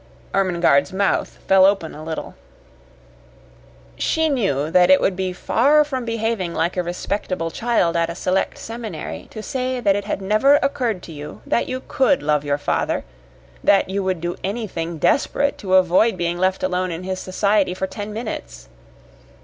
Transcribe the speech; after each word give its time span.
Ermengarde's 0.33 0.91
mouth 0.91 1.37
fell 1.47 1.63
open 1.63 1.93
a 1.93 2.03
little. 2.03 2.33
She 3.99 4.29
knew 4.29 4.71
that 4.71 4.89
it 4.89 4.99
would 4.99 5.15
be 5.15 5.31
far 5.31 5.83
from 5.83 6.05
behaving 6.05 6.55
like 6.55 6.75
a 6.75 6.81
respectable 6.81 7.51
child 7.51 7.95
at 7.95 8.09
a 8.09 8.15
select 8.15 8.57
seminary 8.57 9.27
to 9.29 9.43
say 9.43 9.79
that 9.79 9.95
it 9.95 10.05
had 10.05 10.19
never 10.19 10.55
occurred 10.63 11.03
to 11.03 11.11
you 11.11 11.41
that 11.45 11.69
you 11.69 11.81
COULD 11.87 12.23
love 12.23 12.43
your 12.43 12.57
father, 12.57 13.05
that 13.63 13.91
you 13.91 14.03
would 14.03 14.21
do 14.21 14.37
anything 14.43 14.97
desperate 14.97 15.59
to 15.59 15.75
avoid 15.75 16.17
being 16.17 16.39
left 16.39 16.63
alone 16.63 16.89
in 16.89 17.03
his 17.03 17.19
society 17.19 17.75
for 17.75 17.85
ten 17.85 18.11
minutes. 18.11 18.69